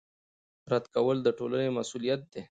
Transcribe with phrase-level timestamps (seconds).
[0.71, 2.39] رد کول د ټولنې مسوولیت دی